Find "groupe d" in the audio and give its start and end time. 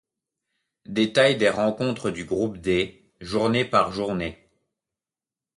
2.25-3.13